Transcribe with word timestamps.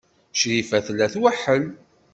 Crifa 0.39 0.79
tella 0.85 1.07
tweḥḥel. 1.13 1.63